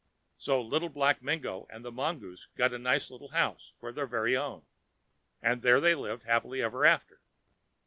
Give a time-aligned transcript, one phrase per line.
[0.39, 4.35] So Little Black Mingo and the mongoose got the nice little house for their very
[4.35, 4.65] own,
[5.43, 7.21] and there they lived happy ever after.